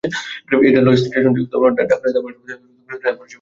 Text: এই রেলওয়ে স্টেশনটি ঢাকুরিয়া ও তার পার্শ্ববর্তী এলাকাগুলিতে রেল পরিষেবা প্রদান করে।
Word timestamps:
এই 0.59 0.71
রেলওয়ে 0.75 0.99
স্টেশনটি 1.01 1.41
ঢাকুরিয়া 1.43 1.71
ও 1.73 1.89
তার 1.89 1.99
পার্শ্ববর্তী 2.01 2.41
এলাকাগুলিতে 2.41 2.53
রেল 2.53 2.61
পরিষেবা 2.87 2.87
প্রদান 2.89 3.13
করে। 3.17 3.29